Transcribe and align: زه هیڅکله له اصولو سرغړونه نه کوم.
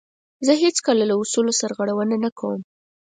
زه 0.45 0.53
هیڅکله 0.63 1.03
له 1.09 1.15
اصولو 1.21 1.57
سرغړونه 1.61 2.15
نه 2.23 2.29
کوم. 2.39 2.61